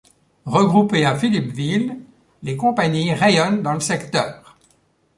Regroupées 0.47 1.05
à 1.05 1.15
Philippeville 1.15 1.95
les 2.41 2.57
compagnies 2.57 3.13
rayonnent 3.13 3.61
dans 3.61 3.75
le 3.75 3.79
secteur. 3.79 4.57